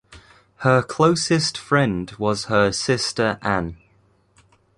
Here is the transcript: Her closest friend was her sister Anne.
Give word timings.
Her 0.65 0.81
closest 0.81 1.59
friend 1.59 2.09
was 2.17 2.45
her 2.45 2.71
sister 2.71 3.37
Anne. 3.43 3.77